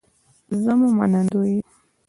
زه 0.61 0.71
مو 0.79 0.87
منندوی 0.97 1.51
یم 1.57 1.67